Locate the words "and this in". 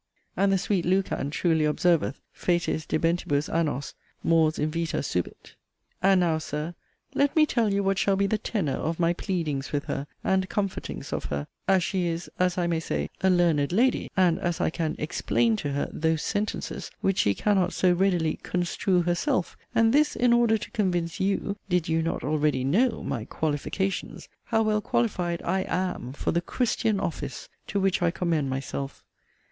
19.75-20.33